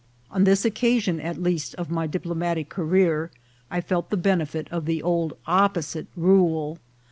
On 0.31 0.45
this 0.45 0.65
occasion 0.65 1.19
at 1.19 1.39
least 1.43 1.75
of 1.75 1.91
my 1.91 2.07
diplomatic 2.07 2.69
career 2.69 3.29
I 3.69 3.81
felt 3.81 4.09
the 4.09 4.17
ben 4.17 4.39
efit 4.39 4.67
of 4.69 4.85
the 4.85 5.03
old 5.03 5.37
opposite 5.45 6.07
rule. 6.15 6.79